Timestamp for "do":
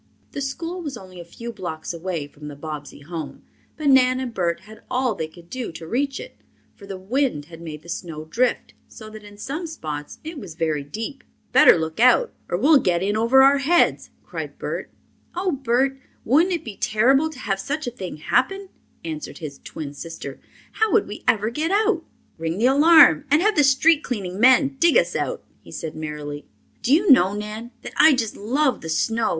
5.47-5.71, 26.81-26.91